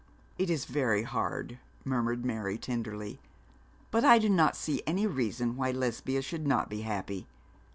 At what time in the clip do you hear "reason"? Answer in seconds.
5.05-5.55